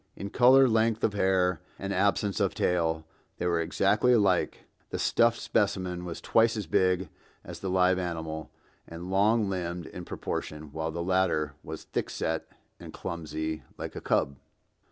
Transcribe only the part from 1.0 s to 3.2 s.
of hair, and absence of tail